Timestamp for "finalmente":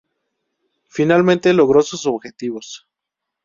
0.87-1.53